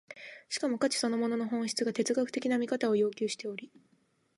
[0.49, 3.71] しかも価値そのものの本質が哲学的な見方を要求しており、